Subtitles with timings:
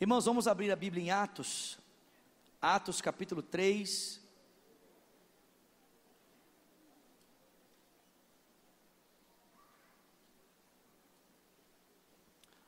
[0.00, 1.78] Irmãos, vamos abrir a Bíblia em Atos,
[2.60, 4.20] Atos capítulo 3.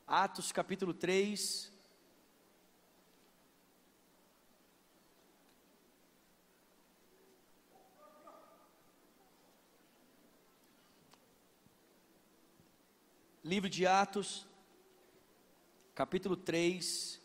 [0.07, 1.73] Atos capítulo 3.
[13.43, 14.47] Livro de Atos,
[15.97, 17.19] capítulo 3.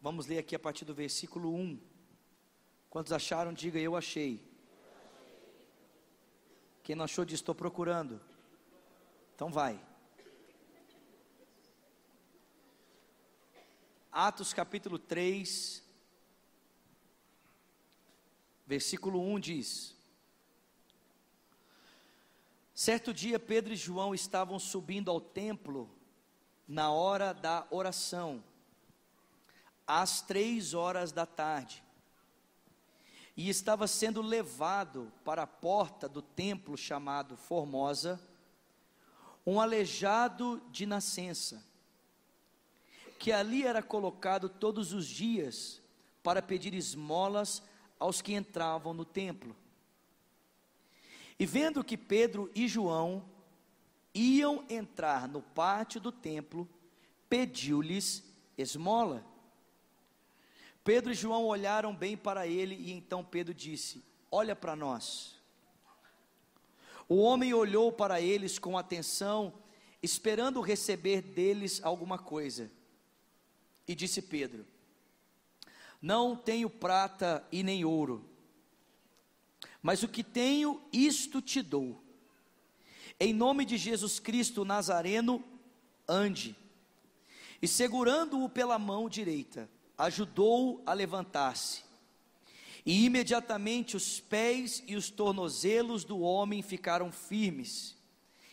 [0.00, 1.80] Vamos ler aqui a partir do versículo 1.
[2.90, 4.42] Quantos acharam, diga eu achei.
[6.82, 8.20] Quem não achou, diz estou procurando.
[9.36, 9.80] Então vai.
[14.10, 15.80] Atos capítulo 3,
[18.66, 19.96] versículo 1 diz:
[22.74, 25.97] Certo dia Pedro e João estavam subindo ao templo
[26.68, 28.44] na hora da oração,
[29.86, 31.82] às três horas da tarde,
[33.34, 38.20] e estava sendo levado para a porta do templo chamado Formosa,
[39.46, 41.64] um aleijado de nascença,
[43.18, 45.80] que ali era colocado todos os dias
[46.22, 47.62] para pedir esmolas
[47.98, 49.56] aos que entravam no templo.
[51.38, 53.24] E vendo que Pedro e João
[54.14, 56.68] iam entrar no pátio do templo,
[57.28, 58.24] pediu-lhes
[58.56, 59.24] esmola.
[60.82, 65.36] Pedro e João olharam bem para ele e então Pedro disse: Olha para nós.
[67.08, 69.54] O homem olhou para eles com atenção,
[70.02, 72.70] esperando receber deles alguma coisa.
[73.86, 74.66] E disse Pedro:
[76.00, 78.28] Não tenho prata e nem ouro,
[79.82, 82.02] mas o que tenho, isto te dou.
[83.20, 85.42] Em nome de Jesus Cristo Nazareno,
[86.06, 86.56] ande.
[87.60, 91.82] E segurando-o pela mão direita, ajudou-o a levantar-se.
[92.86, 97.96] E imediatamente os pés e os tornozelos do homem ficaram firmes.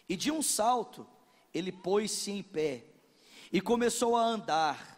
[0.09, 1.07] E de um salto,
[1.53, 2.83] ele pôs-se em pé
[3.51, 4.95] e começou a andar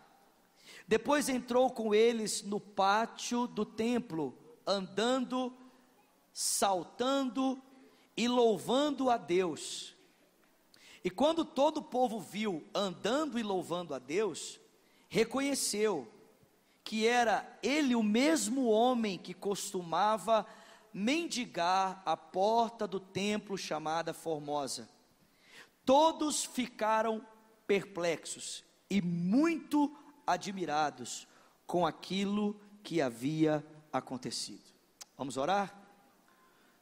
[0.87, 4.33] depois entrou com eles no pátio do templo,
[4.65, 5.53] andando,
[6.31, 7.61] saltando
[8.17, 9.95] e louvando a Deus.
[11.03, 14.59] E quando todo o povo viu andando e louvando a Deus,
[15.07, 16.11] reconheceu
[16.83, 20.45] que era ele o mesmo homem que costumava
[20.93, 24.89] mendigar à porta do templo chamada Formosa.
[25.85, 27.25] Todos ficaram
[27.67, 29.95] perplexos e muito
[30.25, 31.27] admirados
[31.65, 34.63] com aquilo que havia acontecido.
[35.17, 35.86] Vamos orar?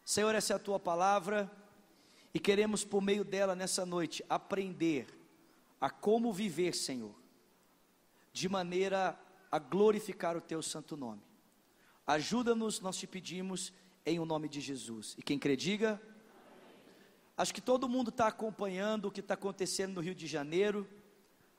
[0.05, 1.51] Senhor, essa é a tua palavra
[2.31, 5.07] e queremos, por meio dela, nessa noite, aprender
[5.81, 7.15] a como viver, Senhor,
[8.31, 9.19] de maneira
[9.51, 11.23] a glorificar o teu santo nome.
[12.05, 13.73] Ajuda-nos, nós te pedimos,
[14.05, 15.15] em o nome de Jesus.
[15.17, 15.99] E quem crê, diga.
[17.35, 20.87] Acho que todo mundo está acompanhando o que está acontecendo no Rio de Janeiro,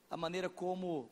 [0.09, 1.11] a maneira como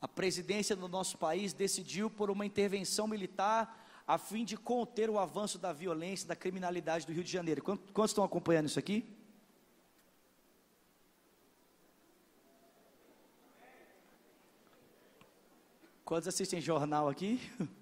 [0.00, 3.79] a presidência do nosso país decidiu por uma intervenção militar
[4.10, 7.62] a fim de conter o avanço da violência, da criminalidade do Rio de Janeiro.
[7.62, 9.08] Quantos, estão acompanhando isso aqui?
[16.04, 17.40] Quantos assistem jornal aqui?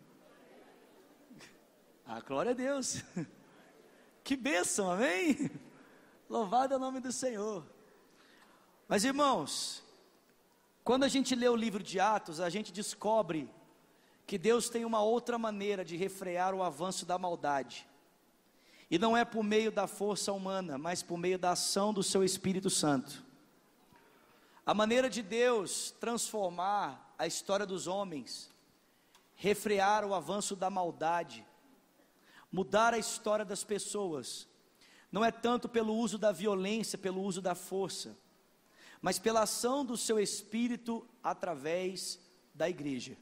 [2.11, 3.03] Ah, glória a Deus.
[4.25, 5.51] Que bênção, amém?
[6.29, 7.67] Louvado é o nome do Senhor.
[8.87, 9.83] Mas irmãos,
[10.83, 13.51] quando a gente lê o livro de Atos, a gente descobre
[14.29, 17.89] que Deus tem uma outra maneira de refrear o avanço da maldade.
[18.91, 22.23] E não é por meio da força humana, mas por meio da ação do seu
[22.23, 23.25] Espírito Santo.
[24.65, 28.51] A maneira de Deus transformar a história dos homens,
[29.35, 31.45] refrear o avanço da maldade,
[32.53, 34.47] mudar a história das pessoas,
[35.11, 38.17] não é tanto pelo uso da violência, pelo uso da força
[39.01, 42.19] mas pela ação do seu Espírito através
[42.55, 43.17] da igreja.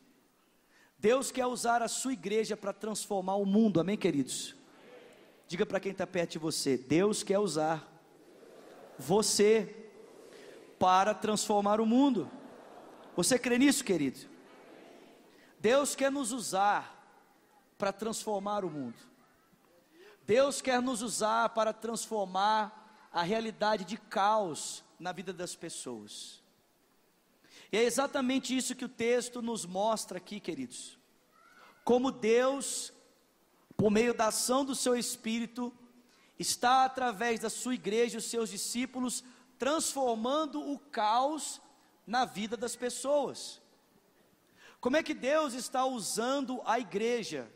[0.99, 4.55] Deus quer usar a sua igreja para transformar o mundo, amém, queridos?
[5.47, 7.87] Diga para quem está perto de você: Deus quer usar
[8.99, 9.91] você
[10.79, 12.31] para transformar o mundo.
[13.15, 14.21] Você crê nisso, querido?
[15.61, 16.95] Deus quer nos usar
[17.79, 18.97] para transformar o mundo.
[20.27, 26.43] Deus quer nos usar para transformar a realidade de caos na vida das pessoas.
[27.73, 30.99] E é exatamente isso que o texto nos mostra aqui, queridos.
[31.85, 32.93] Como Deus,
[33.77, 35.73] por meio da ação do seu Espírito,
[36.39, 39.25] está através da sua igreja e os seus discípulos
[39.59, 41.61] transformando o caos
[42.07, 43.61] na vida das pessoas.
[44.81, 47.51] Como é que Deus está usando a igreja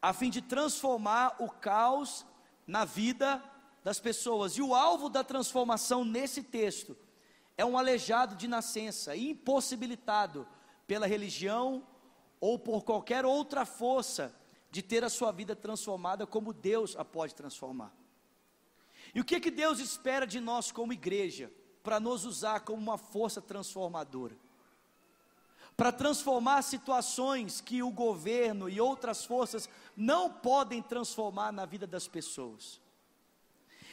[0.00, 2.26] a fim de transformar o caos
[2.66, 3.42] na vida
[3.84, 4.56] das pessoas?
[4.56, 6.96] E o alvo da transformação nesse texto
[7.56, 10.46] é um aleijado de nascença, impossibilitado
[10.86, 11.86] pela religião
[12.40, 14.34] ou por qualquer outra força
[14.70, 17.92] de ter a sua vida transformada como Deus a pode transformar.
[19.14, 21.52] E o que que Deus espera de nós como igreja
[21.82, 24.34] para nos usar como uma força transformadora?
[25.76, 32.08] Para transformar situações que o governo e outras forças não podem transformar na vida das
[32.08, 32.80] pessoas.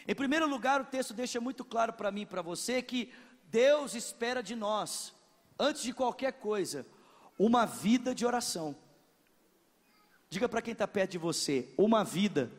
[0.07, 3.11] Em primeiro lugar, o texto deixa muito claro para mim e para você que
[3.49, 5.13] Deus espera de nós,
[5.59, 6.85] antes de qualquer coisa,
[7.37, 8.75] uma vida de oração.
[10.29, 12.51] Diga para quem está perto de você, uma vida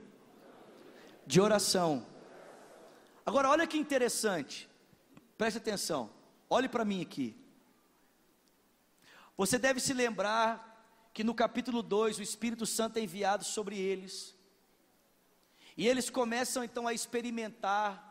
[1.24, 2.04] de oração.
[3.24, 4.68] Agora, olha que interessante,
[5.38, 6.10] preste atenção,
[6.48, 7.36] olhe para mim aqui.
[9.36, 10.66] Você deve se lembrar
[11.14, 14.34] que no capítulo 2 o Espírito Santo é enviado sobre eles,
[15.76, 18.09] e eles começam então a experimentar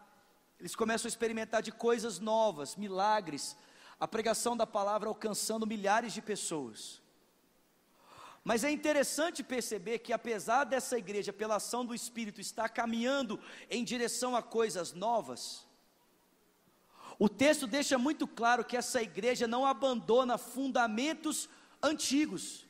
[0.59, 3.55] eles começam a experimentar de coisas novas, milagres,
[3.99, 7.01] a pregação da palavra alcançando milhares de pessoas.
[8.43, 13.39] Mas é interessante perceber que, apesar dessa igreja, pela ação do Espírito, estar caminhando
[13.69, 15.67] em direção a coisas novas,
[17.17, 21.49] o texto deixa muito claro que essa igreja não abandona fundamentos
[21.83, 22.65] antigos.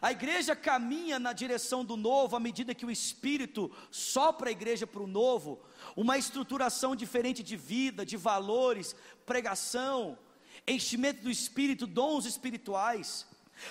[0.00, 4.86] A igreja caminha na direção do novo à medida que o Espírito sopra a igreja
[4.86, 5.62] para o novo,
[5.96, 8.94] uma estruturação diferente de vida, de valores,
[9.24, 10.18] pregação,
[10.66, 13.26] enchimento do Espírito, dons espirituais.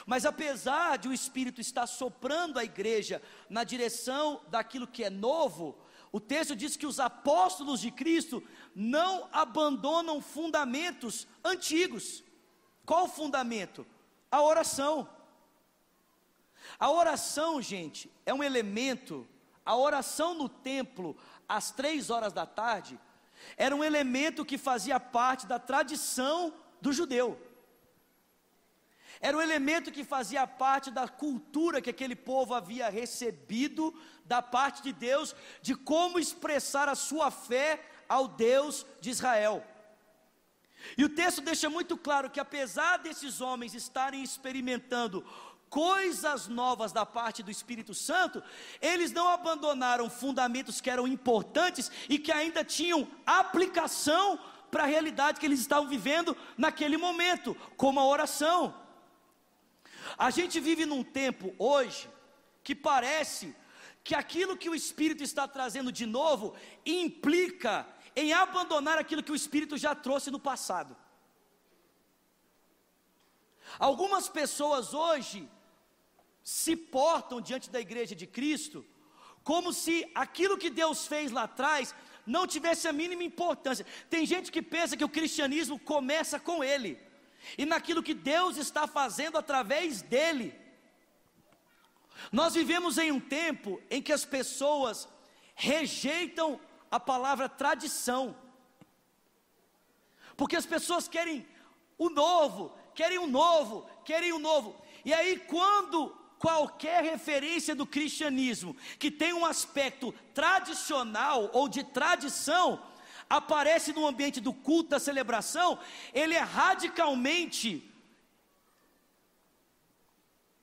[0.05, 5.77] Mas apesar de o Espírito estar soprando a igreja na direção daquilo que é novo,
[6.11, 8.43] o texto diz que os apóstolos de Cristo
[8.75, 12.23] não abandonam fundamentos antigos.
[12.85, 13.85] Qual fundamento?
[14.31, 15.07] A oração.
[16.77, 19.27] A oração, gente, é um elemento,
[19.65, 21.17] a oração no templo,
[21.47, 22.99] às três horas da tarde,
[23.57, 27.39] era um elemento que fazia parte da tradição do judeu.
[29.21, 33.93] Era um elemento que fazia parte da cultura que aquele povo havia recebido
[34.23, 39.65] da parte de Deus, de como expressar a sua fé ao Deus de Israel.
[40.97, 45.25] E o texto deixa muito claro que, apesar desses homens estarem experimentando
[45.69, 48.43] coisas novas da parte do Espírito Santo,
[48.81, 54.39] eles não abandonaram fundamentos que eram importantes e que ainda tinham aplicação
[54.71, 58.73] para a realidade que eles estavam vivendo naquele momento, como a oração.
[60.17, 62.09] A gente vive num tempo hoje
[62.63, 63.55] que parece
[64.03, 66.55] que aquilo que o Espírito está trazendo de novo
[66.85, 70.95] implica em abandonar aquilo que o Espírito já trouxe no passado.
[73.77, 75.47] Algumas pessoas hoje
[76.49, 78.83] se portam diante da igreja de Cristo
[79.43, 81.93] como se aquilo que Deus fez lá atrás
[82.25, 83.85] não tivesse a mínima importância.
[84.09, 86.99] Tem gente que pensa que o cristianismo começa com ele
[87.55, 90.53] e naquilo que Deus está fazendo através dele.
[92.31, 95.07] Nós vivemos em um tempo em que as pessoas
[95.53, 96.59] rejeitam
[96.89, 98.35] a palavra tradição,
[100.35, 101.47] porque as pessoas querem
[101.95, 108.75] o novo, querem o novo, querem o novo, e aí quando qualquer referência do cristianismo
[108.97, 112.81] que tem um aspecto tradicional ou de tradição,
[113.29, 115.77] aparece no ambiente do culto, da celebração,
[116.13, 117.83] ele é radicalmente.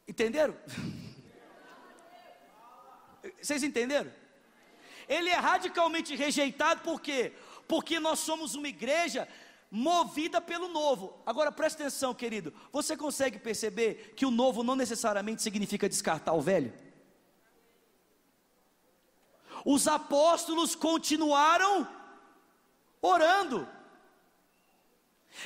[0.08, 0.56] Entenderam?
[3.40, 4.10] Vocês entenderam?
[5.08, 7.32] Ele é radicalmente rejeitado por quê?
[7.68, 9.28] Porque nós somos uma igreja
[9.70, 11.22] movida pelo novo.
[11.26, 12.52] Agora preste atenção, querido.
[12.72, 16.72] Você consegue perceber que o novo não necessariamente significa descartar o velho?
[19.64, 21.88] Os apóstolos continuaram
[23.02, 23.68] orando.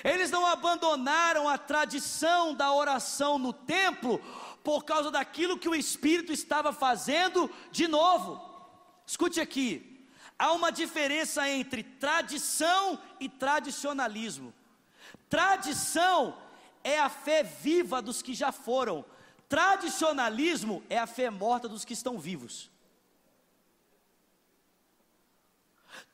[0.05, 4.21] Eles não abandonaram a tradição da oração no templo
[4.63, 8.41] por causa daquilo que o Espírito estava fazendo de novo.
[9.07, 9.90] Escute aqui,
[10.41, 14.55] há uma diferença entre tradição e tradicionalismo.
[15.29, 16.35] Tradição
[16.83, 19.05] é a fé viva dos que já foram,
[19.51, 22.71] tradicionalismo é a fé morta dos que estão vivos.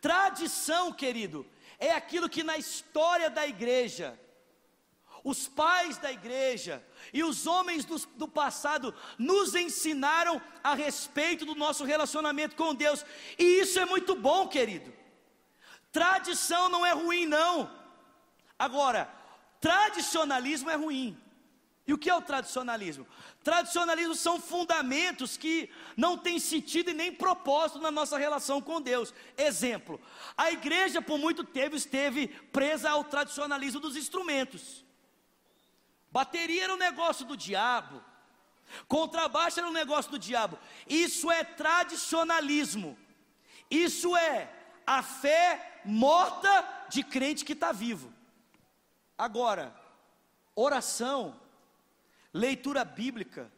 [0.01, 1.47] Tradição, querido,
[1.79, 4.19] é aquilo que na história da igreja,
[5.27, 6.81] os pais da igreja
[7.13, 13.05] e os homens do, do, passado nos ensinaram a respeito do nosso relacionamento com Deus,
[13.37, 14.95] e isso é muito bom, querido.
[15.91, 17.69] Tradição não é ruim, não.
[18.57, 19.13] Agora,
[19.61, 21.21] tradicionalismo é ruim.
[21.89, 23.05] E o que é o tradicionalismo?
[23.43, 29.13] Tradicionalismo são fundamentos que não têm sentido e nem propósito na nossa relação com Deus.
[29.37, 30.01] Exemplo:
[30.37, 34.86] a igreja por muito tempo esteve presa ao tradicionalismo dos instrumentos.
[36.17, 38.03] Bateria era um negócio do diabo,
[38.89, 40.59] contrabaixo era um negócio do diabo.
[40.89, 42.97] Isso é tradicionalismo.
[43.71, 44.51] Isso é
[44.87, 48.11] a fé morta de crente que está vivo.
[49.19, 49.79] Agora,
[50.55, 51.39] oração
[52.33, 53.53] leitura bíblica,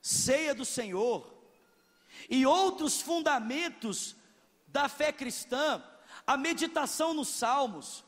[0.00, 1.30] ceia do Senhor
[2.30, 4.16] e outros fundamentos
[4.66, 5.84] da fé cristã,
[6.26, 8.02] a meditação nos salmos,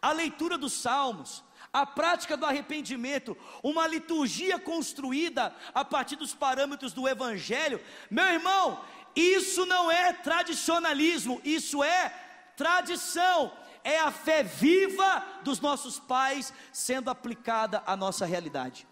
[0.00, 6.92] a leitura dos salmos, a prática do arrependimento, uma liturgia construída a partir dos parâmetros
[6.92, 7.80] do evangelho,
[8.10, 12.08] meu irmão, isso não é tradicionalismo, isso é
[12.56, 18.86] tradição, é a fé viva dos nossos pais sendo aplicada à nossa realidade.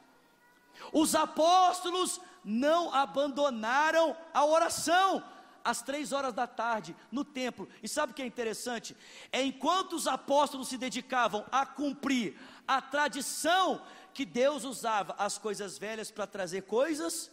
[0.92, 5.22] Os apóstolos não abandonaram a oração
[5.64, 7.68] às três horas da tarde no templo.
[7.82, 8.94] E sabe o que é interessante?
[9.32, 15.76] É enquanto os apóstolos se dedicavam a cumprir a tradição que Deus usava as coisas
[15.76, 17.30] velhas para trazer coisas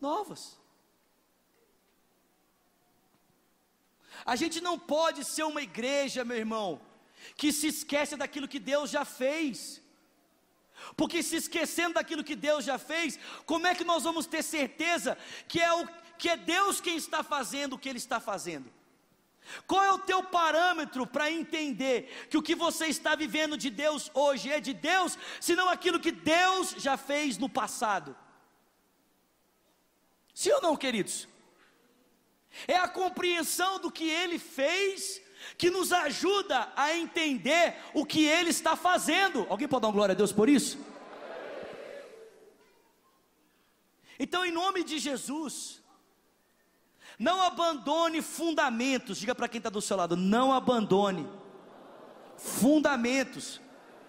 [0.00, 0.58] novas.
[4.24, 6.80] A gente não pode ser uma igreja, meu irmão,
[7.36, 9.82] que se esquece daquilo que Deus já fez.
[10.96, 15.16] Porque se esquecendo daquilo que Deus já fez, como é que nós vamos ter certeza
[15.48, 15.88] que é, o,
[16.18, 18.72] que é Deus quem está fazendo o que Ele está fazendo?
[19.66, 24.10] Qual é o teu parâmetro para entender que o que você está vivendo de Deus
[24.14, 28.16] hoje é de Deus, se não aquilo que Deus já fez no passado?
[30.34, 31.28] Sim ou não, queridos?
[32.66, 35.20] É a compreensão do que Ele fez
[35.58, 39.46] que nos ajuda a entender o que Ele está fazendo.
[39.50, 40.78] Alguém pode dar uma glória a Deus por isso?
[44.18, 45.81] Então, em nome de Jesus,
[47.22, 49.16] não abandone fundamentos.
[49.16, 51.28] Diga para quem está do seu lado: não abandone
[52.36, 53.60] fundamentos.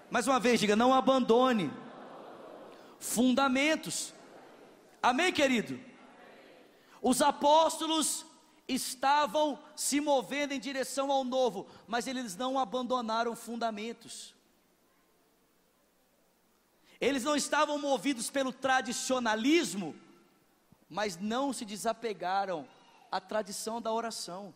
[0.10, 1.72] Mais uma vez, diga: não abandone
[3.00, 4.14] fundamentos.
[5.02, 5.80] Amém, querido?
[7.04, 8.26] Os apóstolos
[8.68, 14.34] estavam se movendo em direção ao novo, mas eles não abandonaram fundamentos.
[17.00, 19.94] Eles não estavam movidos pelo tradicionalismo,
[20.90, 22.66] mas não se desapegaram
[23.16, 24.54] à tradição da oração.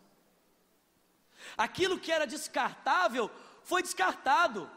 [1.56, 3.30] Aquilo que era descartável
[3.62, 4.68] foi descartado.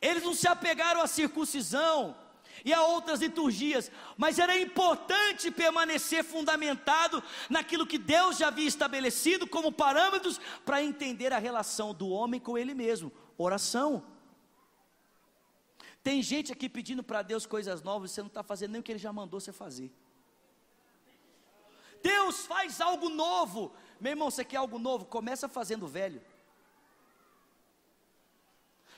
[0.00, 2.16] Eles não se apegaram à circuncisão,
[2.64, 9.46] e a outras liturgias, mas era importante permanecer fundamentado naquilo que Deus já havia estabelecido
[9.46, 14.04] como parâmetros para entender a relação do homem com ele mesmo oração.
[16.02, 18.92] Tem gente aqui pedindo para Deus coisas novas você não está fazendo nem o que
[18.92, 19.92] Ele já mandou você fazer.
[22.02, 25.04] Deus faz algo novo, meu irmão, você quer algo novo?
[25.04, 26.22] Começa fazendo velho.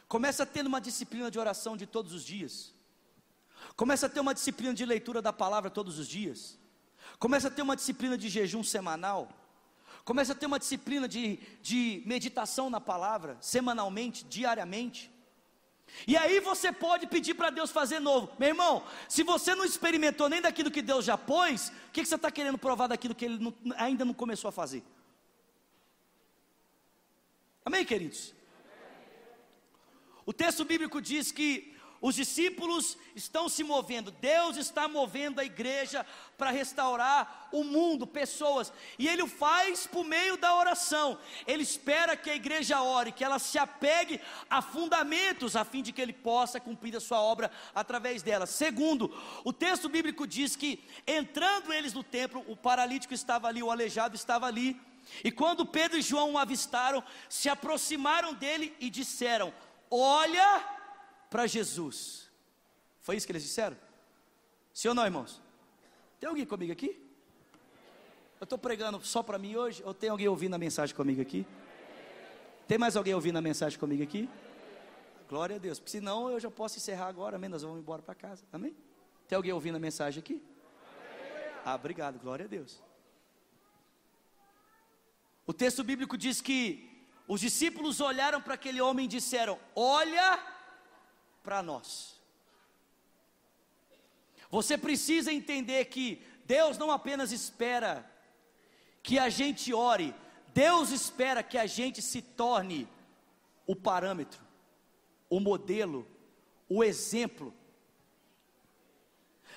[0.09, 2.73] Começa tendo uma disciplina de oração de todos os dias.
[3.77, 6.59] Começa a ter uma disciplina de leitura da palavra todos os dias.
[7.19, 9.29] Começa a ter uma disciplina de jejum semanal.
[10.05, 15.12] Começa a ter uma disciplina de, de meditação na palavra, semanalmente, diariamente.
[16.07, 18.33] E aí você pode pedir para Deus fazer novo.
[18.39, 22.09] Meu irmão, se você não experimentou nem daquilo que Deus já pôs, o que, que
[22.09, 24.83] você está querendo provar daquilo que Ele não, ainda não começou a fazer?
[27.65, 28.35] Amém, queridos?
[30.27, 36.05] O texto bíblico diz que os discípulos estão se movendo, Deus está movendo a igreja
[36.37, 41.17] para restaurar o mundo, pessoas, e Ele o faz por meio da oração.
[41.47, 45.93] Ele espera que a igreja ore, que ela se apegue a fundamentos, a fim de
[45.93, 48.47] que Ele possa cumprir a sua obra através dela.
[48.47, 53.71] Segundo, o texto bíblico diz que entrando eles no templo, o paralítico estava ali, o
[53.71, 54.77] aleijado estava ali.
[55.23, 59.55] E quando Pedro e João o avistaram, se aproximaram dele e disseram:
[59.89, 60.82] Olha
[61.33, 62.31] para Jesus.
[63.01, 63.77] Foi isso que eles disseram?
[64.73, 65.41] Sim ou não, irmãos?
[66.21, 67.01] Tem alguém comigo aqui?
[68.39, 69.83] Eu estou pregando só para mim hoje?
[69.85, 71.47] Ou tem alguém ouvindo a mensagem comigo aqui?
[72.69, 74.29] Tem mais alguém ouvindo a mensagem comigo aqui?
[75.27, 75.79] Glória a Deus.
[75.79, 77.49] Porque senão eu já posso encerrar agora, amém?
[77.49, 78.45] Nós vamos embora para casa.
[78.53, 78.77] Amém?
[79.27, 80.43] Tem alguém ouvindo a mensagem aqui?
[81.65, 82.19] Ah, obrigado.
[82.19, 82.83] Glória a Deus.
[85.47, 90.52] O texto bíblico diz que os discípulos olharam para aquele homem e disseram: Olha
[91.43, 92.21] para nós.
[94.51, 98.09] Você precisa entender que Deus não apenas espera
[99.03, 100.15] que a gente ore,
[100.53, 102.89] Deus espera que a gente se torne
[103.67, 104.41] o parâmetro,
[105.31, 106.07] o modelo,
[106.69, 107.55] o exemplo.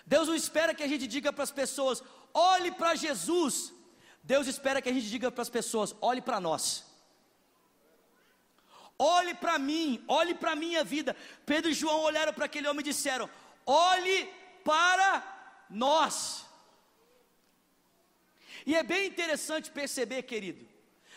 [0.06, 2.02] Deus não espera que a gente diga para as pessoas,
[2.34, 3.74] olhe para Jesus.
[4.24, 6.86] Deus espera que a gente diga para as pessoas, olhe para nós.
[8.98, 11.16] Olhe para mim, olhe para a minha vida.
[11.46, 13.30] Pedro e João olharam para aquele homem e disseram:
[13.66, 14.30] Olhe
[14.64, 16.46] para nós.
[18.66, 20.66] E é bem interessante perceber, querido,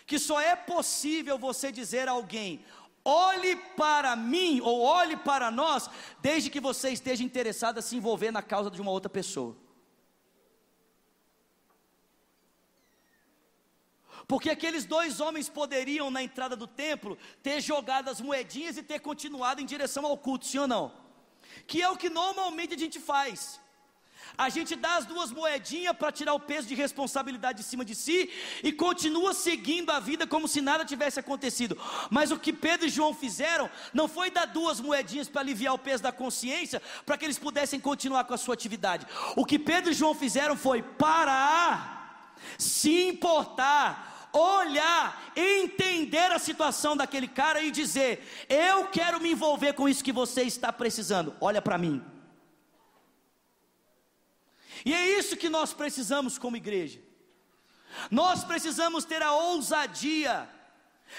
[0.07, 2.65] que só é possível você dizer a alguém:
[3.05, 5.89] olhe para mim ou olhe para nós,
[6.21, 9.57] desde que você esteja interessado a se envolver na causa de uma outra pessoa.
[14.29, 19.01] Porque aqueles dois homens poderiam, na entrada do templo, ter jogado as moedinhas e ter
[19.01, 20.93] continuado em direção ao culto, sim ou não?
[21.67, 23.59] Que é o que normalmente a gente faz.
[24.37, 27.95] A gente dá as duas moedinhas para tirar o peso de responsabilidade de cima de
[27.95, 28.31] si
[28.63, 31.81] e continua seguindo a vida como se nada tivesse acontecido.
[32.11, 35.79] Mas o que Pedro e João fizeram não foi dar duas moedinhas para aliviar o
[35.79, 39.07] peso da consciência, para que eles pudessem continuar com a sua atividade.
[39.35, 47.29] O que Pedro e João fizeram foi parar, se importar, olhar, entender a situação daquele
[47.29, 51.35] cara e dizer: Eu quero me envolver com isso que você está precisando.
[51.41, 52.05] Olha para mim.
[54.85, 57.01] E é isso que nós precisamos como igreja.
[58.11, 60.49] Nós precisamos ter a ousadia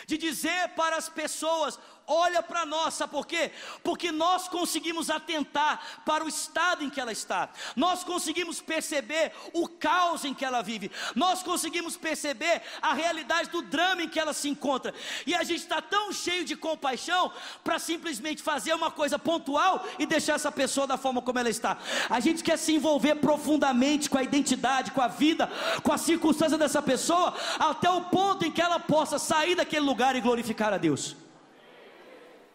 [0.05, 1.79] de dizer para as pessoas:
[2.09, 3.51] olha para nós, sabe por quê?
[3.83, 9.67] Porque nós conseguimos atentar para o estado em que ela está, nós conseguimos perceber o
[9.67, 14.33] caos em que ela vive, nós conseguimos perceber a realidade do drama em que ela
[14.33, 14.93] se encontra,
[15.25, 17.31] e a gente está tão cheio de compaixão
[17.63, 21.77] para simplesmente fazer uma coisa pontual e deixar essa pessoa da forma como ela está.
[22.09, 25.49] A gente quer se envolver profundamente com a identidade, com a vida,
[25.83, 30.15] com a circunstância dessa pessoa, até o ponto em que ela possa sair daquele lugar
[30.15, 31.15] e glorificar a Deus.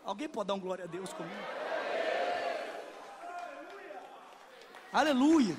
[0.04, 1.34] Alguém pode dar um glória a Deus comigo?
[4.92, 5.56] Aleluia.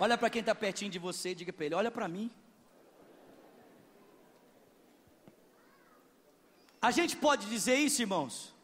[0.00, 2.30] Olha para quem está pertinho de você e diga para ele: olha para mim.
[6.80, 8.54] A gente pode dizer isso, irmãos?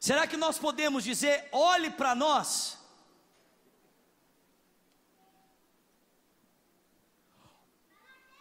[0.00, 2.78] Será que nós podemos dizer, olhe para nós?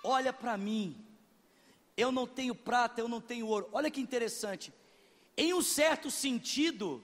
[0.04, 0.96] Olha para mim,
[1.96, 3.70] eu não tenho prata, eu não tenho ouro.
[3.72, 4.74] Olha que interessante,
[5.38, 7.04] em um certo sentido,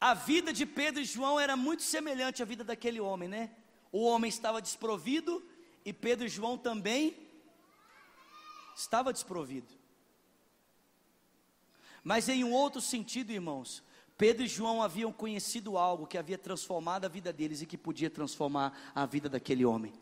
[0.00, 3.50] a vida de Pedro e João era muito semelhante à vida daquele homem, né?
[3.92, 5.44] O homem estava desprovido
[5.84, 7.16] e Pedro e João também
[8.76, 9.74] estava desprovido.
[12.02, 13.82] Mas em um outro sentido, irmãos,
[14.16, 18.08] Pedro e João haviam conhecido algo que havia transformado a vida deles e que podia
[18.08, 19.92] transformar a vida daquele homem.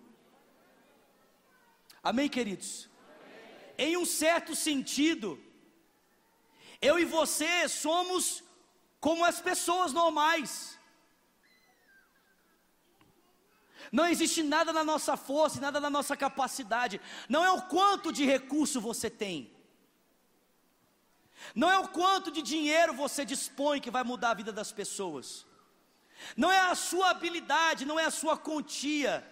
[2.04, 2.88] Amém, queridos?
[3.76, 3.92] Amém.
[3.92, 5.42] Em um certo sentido,
[6.80, 8.44] eu e você somos
[9.00, 10.78] como as pessoas normais.
[13.90, 17.00] Não existe nada na nossa força, nada na nossa capacidade.
[17.28, 19.50] Não é o quanto de recurso você tem.
[21.54, 25.46] Não é o quanto de dinheiro você dispõe que vai mudar a vida das pessoas.
[26.36, 29.26] Não é a sua habilidade, não é a sua quantia.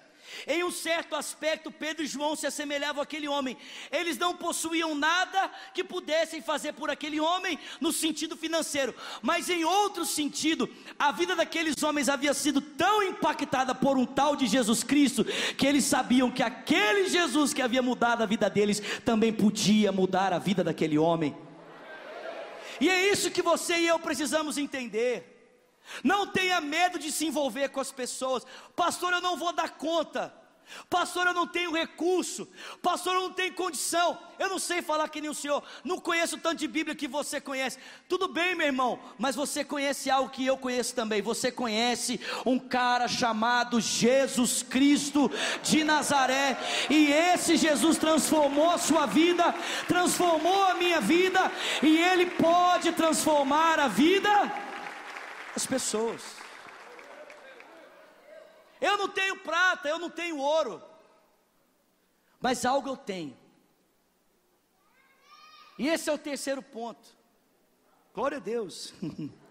[0.47, 3.57] Em um certo aspecto, Pedro e João se assemelhavam àquele homem.
[3.91, 9.65] Eles não possuíam nada que pudessem fazer por aquele homem no sentido financeiro, mas em
[9.65, 14.83] outro sentido, a vida daqueles homens havia sido tão impactada por um tal de Jesus
[14.83, 15.25] Cristo
[15.57, 20.33] que eles sabiam que aquele Jesus que havia mudado a vida deles também podia mudar
[20.33, 21.37] a vida daquele homem.
[22.81, 25.32] E é isso que você e eu precisamos entender.
[26.03, 28.47] Não tenha medo de se envolver com as pessoas.
[28.75, 30.33] Pastor, eu não vou dar conta.
[30.89, 32.49] Pastor, eu não tenho recurso.
[32.83, 34.19] Pastor, eu não tenho condição.
[34.39, 35.63] Eu não sei falar que nem o senhor.
[35.85, 37.79] Não conheço tanto de Bíblia que você conhece.
[38.09, 41.23] Tudo bem, meu irmão, mas você conhece algo que eu conheço também.
[41.23, 45.31] Você conhece um cara chamado Jesus Cristo
[45.63, 46.59] de Nazaré.
[46.91, 49.55] E esse Jesus transformou a sua vida,
[49.87, 51.53] transformou a minha vida.
[51.83, 54.63] E ele pode transformar a vida
[55.55, 56.23] as pessoas.
[58.81, 60.83] Eu não tenho prata, eu não tenho ouro,
[62.41, 63.37] mas algo eu tenho.
[65.79, 67.17] E esse é o terceiro ponto.
[68.15, 68.93] Glória a Deus.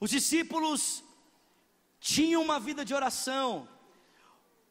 [0.00, 1.02] Os discípulos
[1.98, 3.68] tinham uma vida de oração,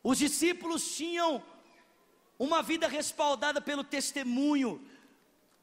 [0.02, 1.44] os discípulos tinham
[2.40, 4.82] uma vida respaldada pelo testemunho,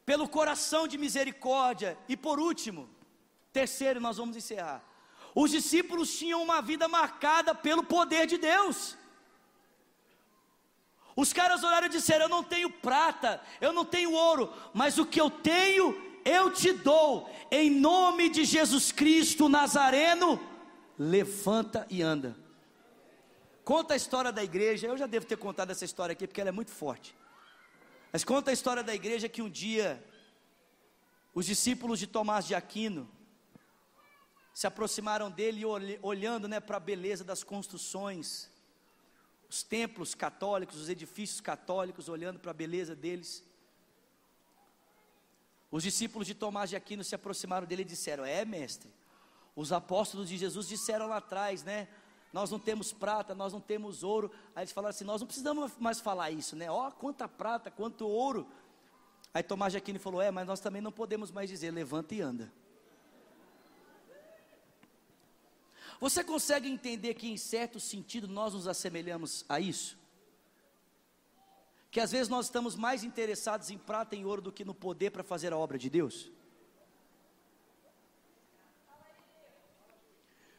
[0.04, 1.96] pelo coração de misericórdia.
[2.08, 2.88] E por último,
[3.52, 4.82] terceiro, nós vamos encerrar.
[5.34, 8.96] Os discípulos tinham uma vida marcada pelo poder de Deus.
[11.16, 15.06] Os caras oraram e disseram: Eu não tenho prata, eu não tenho ouro, mas o
[15.06, 20.40] que eu tenho eu te dou, em nome de Jesus Cristo Nazareno,
[20.98, 22.34] levanta e anda.
[23.62, 26.48] Conta a história da igreja, eu já devo ter contado essa história aqui porque ela
[26.48, 27.14] é muito forte.
[28.14, 30.00] Mas conta a história da igreja que um dia
[31.34, 33.10] os discípulos de Tomás de Aquino
[34.54, 35.62] se aproximaram dele
[36.00, 38.48] olhando né, para a beleza das construções,
[39.50, 43.44] os templos católicos, os edifícios católicos, olhando para a beleza deles.
[45.68, 48.94] Os discípulos de Tomás de Aquino se aproximaram dele e disseram: É, mestre,
[49.56, 51.88] os apóstolos de Jesus disseram lá atrás, né?
[52.34, 54.28] Nós não temos prata, nós não temos ouro.
[54.56, 56.68] Aí eles falaram assim: Nós não precisamos mais falar isso, né?
[56.68, 58.44] Ó, oh, quanta prata, quanto ouro.
[59.32, 62.20] Aí Tomás de Aquino falou: É, mas nós também não podemos mais dizer: Levanta e
[62.20, 62.52] anda.
[66.00, 69.96] Você consegue entender que, em certo sentido, nós nos assemelhamos a isso?
[71.88, 75.10] que às vezes nós estamos mais interessados em prata e ouro do que no poder
[75.10, 76.28] para fazer a obra de Deus?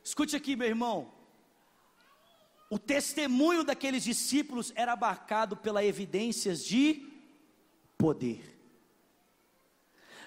[0.02, 1.15] Escute aqui, meu irmão.
[2.70, 7.08] O testemunho daqueles discípulos era abarcado pelas evidências de
[7.98, 8.60] poder.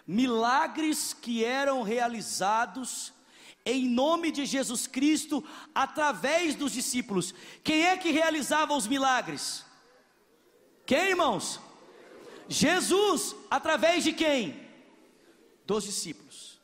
[0.07, 3.13] Milagres que eram realizados
[3.65, 7.35] em nome de Jesus Cristo através dos discípulos.
[7.63, 9.65] Quem é que realizava os milagres?
[10.87, 11.61] Quem, irmãos?
[12.49, 14.67] Jesus, através de quem?
[15.67, 16.59] Dos discípulos.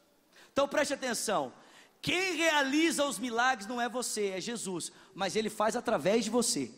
[0.51, 1.53] Então preste atenção.
[2.01, 6.71] Quem realiza os milagres não é você, é Jesus, mas ele faz através de você.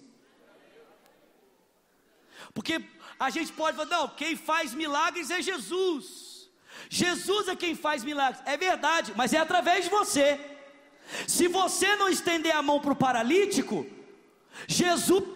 [2.53, 2.85] Porque
[3.19, 6.51] a gente pode falar, não, quem faz milagres é Jesus.
[6.89, 8.43] Jesus é quem faz milagres.
[8.45, 10.39] É verdade, mas é através de você.
[11.27, 13.87] Se você não estender a mão para o paralítico,
[14.67, 15.36] Jesus